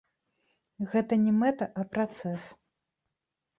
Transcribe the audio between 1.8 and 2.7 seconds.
а працэс.